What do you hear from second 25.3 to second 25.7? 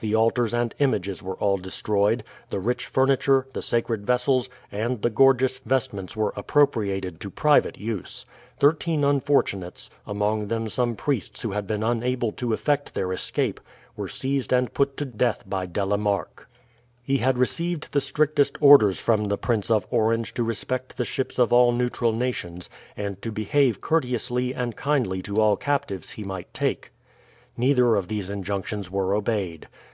all